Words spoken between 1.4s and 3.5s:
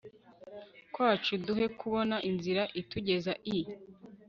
duhe kubona inzira itugeza